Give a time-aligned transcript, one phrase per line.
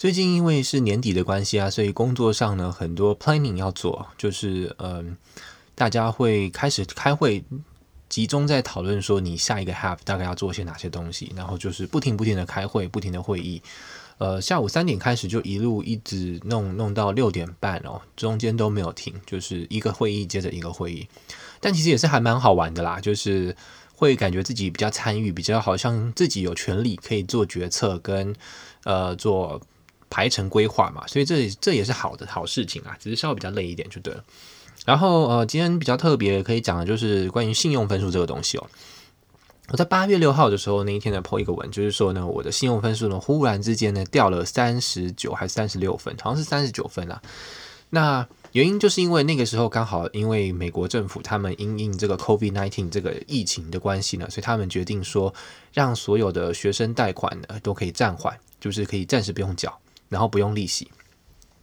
[0.00, 5.16] 最近因为是年底的关系啊，所以工作上呢很多 planning 要做，就是嗯、呃，
[5.74, 7.44] 大家会开始开会，
[8.08, 13.60] 集中在讨论说你下一个 half 大概要做些哪些东西，然后就是不停不停的开会，不停的会议。
[14.16, 21.06] 呃，下午三点开始就一路一直弄弄到六点半哦，中间都没有停，就是一个会议接着一个会议。
[21.60, 23.54] 但其实也是还蛮好玩的啦，就是
[23.94, 28.34] 会感觉自己比较参与，比较好像自己有权利可以做决策跟
[28.84, 29.60] 呃做
[30.10, 34.22] 排程规划嘛，所以这这也是好的好事情啊，只是稍微比较累一点就对了。
[34.84, 38.66] 然后呃，今天比较特别可以讲的就是关于信用分数这个东西哦。
[39.68, 47.22] 我在八月六号的时候，那一天呢 po 一个文，就是说呢，我的信用分数呢，忽然之间呢掉了三十九还是三十六分，好像是三十九分啦。
[47.90, 55.32] 那原因就是因为那个时候刚好因为美国政府他们因应这个 COVID-19 这个疫情的关系呢，所以他们决定说
[55.72, 59.78] 让所有的学生贷款呢都可以暂缓，就是可以暂时不用缴，
[60.10, 60.90] 然后不用利息。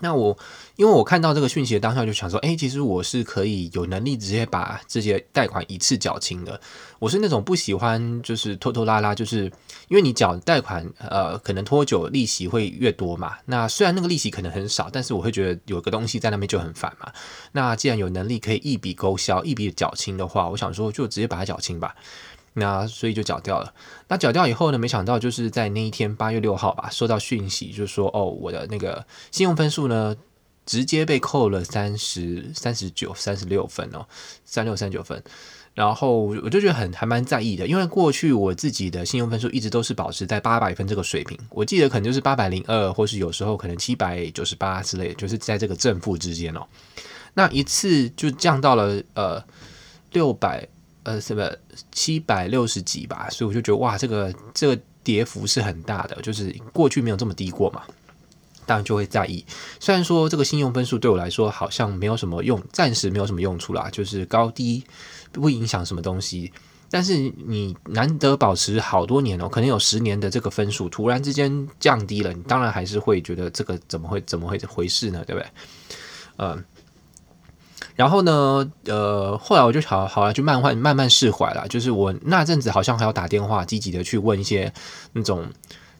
[0.00, 0.38] 那我
[0.76, 6.60] 因为我看到这个讯息的当下就想说，哎，其实我是可以有能力直接把这些贷款一次缴清的。
[7.00, 9.46] 我是那种不喜欢就是拖拖拉拉，就是
[9.88, 13.38] 因为你缴贷款，呃，可能拖久利息会越多嘛。
[13.46, 17.12] 那虽然那个利息可能很少，但是我会觉得有个东西在那边就很烦嘛。
[17.50, 21.96] 那既然有能力可以一笔勾销、一笔缴清的话，我想说就直接把它缴清吧。
[22.58, 23.72] 那所以就缴掉了。
[24.08, 30.16] 那缴掉以后呢，没想到就是在那一天八月六号吧，收到讯息，就是说哦，我的那个信用分数呢，
[30.66, 34.06] 直接被扣了三十三十九、三十六分哦，
[34.44, 35.22] 三六三九分。
[35.74, 46.66] 然后我就觉得很还蛮在意的，因为过去我自己的信用分数一直都是保持在八百分这个水平，我记得可能就是八百零二，或是有时候可能七百九十八之类，就是在这个正负之间哦。
[47.34, 49.44] 那一次就降到了呃
[50.12, 50.66] 六百。
[51.08, 51.50] 呃，什么
[51.90, 57.82] 七百六十几吧，所以我就觉得哇，这个这个跌幅是很大的，就是过去没有这么低过嘛，
[58.66, 59.42] 当然就会在意。
[59.80, 64.84] 虽然说这个信用分数对我来说好像没有什么用，暂时没有什么用处啦，就是高低
[65.32, 66.52] 不影响什么东西。
[66.90, 75.24] 但是你难得保持好多年哦，可能有十年的这个分数突然之间降低了，你当然还是会觉得这个怎么会怎么会回事呢？
[75.26, 75.48] 对不对？
[76.36, 76.64] 嗯、
[77.98, 81.66] 然后呢，呃，后来我就好好了，就慢慢慢慢释怀了。
[81.66, 84.72] 就是我那阵子好像还要打电话，积极的去问一些
[85.14, 85.44] 那种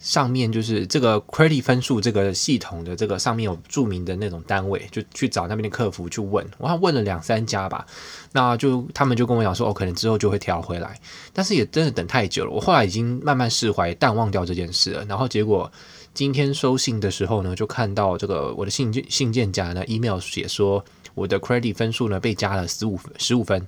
[0.00, 6.44] 上面就是这个 credit 分数这个系统的这个上面有著名的那种单位，就去找那边的客服去问。
[6.58, 7.86] 我还问了两三家吧，
[8.32, 10.98] 那就他们就跟我讲说，哦，可能之后就会调回来。
[11.32, 15.04] 但是也真的等太久了，我后来已经慢慢释怀、淡忘掉这件事了。
[15.04, 15.70] 然后结果
[16.14, 20.82] 今天收信的时候呢，就看到这个我的信件信件夹呢，email 写说。
[21.16, 23.64] 我的 credit 分数呢被加了十五十五分，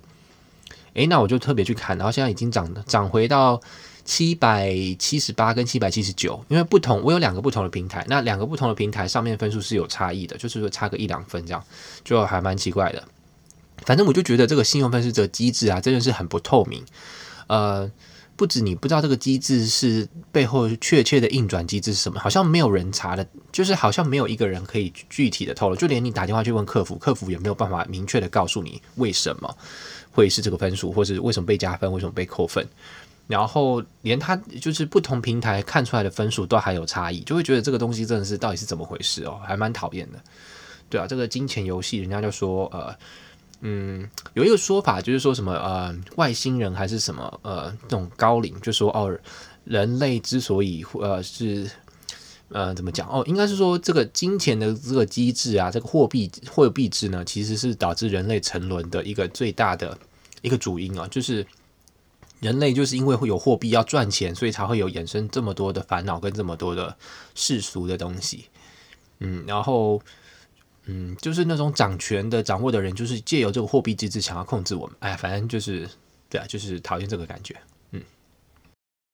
[0.95, 3.61] 诶，那我就特别去看，然后现在已经涨涨回到
[4.05, 11.63] 七百七十八跟七百七十九，因为不同，我有两个不同的平台，那两个不同的平台上面分数是有差异的，就是说差个一两分这样，
[12.03, 13.05] 就还蛮奇怪的。
[13.85, 16.85] 反正我就觉得这个信用分是这个机制啊，真的是很不透明，
[17.47, 17.89] 呃。
[18.37, 29.57] 不止你不知道这个机制是背后确切的运转机制是什么，好像没有人查的，就是好像没有一个人可以具体的透露，就连你打电话去问客服，客服也没有办法明确的告诉你为什么
[30.13, 32.67] 会是这个分数，或是为什么被加分，为什么被扣分，
[33.27, 40.19] 然后连他就是不同平台看出来的分数都还有差异，就会觉得这个东西真的是到底是怎么回事哦，还蛮讨厌的。
[40.91, 42.95] 对啊，这个金钱游戏，人家就说呃。
[43.61, 49.19] 嗯，有一个说法就是说什么呃，外星人还是什么呃，这种高龄就说哦，
[49.65, 51.69] 人类之所以呃是
[52.51, 59.99] 呃怎么讲哦，应该是说这个金钱的这个机制啊，这个货币货币制呢，其实是导致人类沉沦的一个最大的
[60.43, 61.45] 一个主因啊，就是
[62.41, 66.95] 人类就是因为会有货币要赚钱，所以才会有衍生这么多的烦恼跟这么多的
[67.35, 68.45] 世俗的东西。
[69.21, 70.03] 嗯，然后。
[70.87, 74.97] 嗯，就是那种掌权的、掌握的人，就是借由这个货币机制想要控制我们。
[75.01, 75.89] 哎，反正就是，
[76.31, 77.55] 对啊，就是讨厌这个感觉。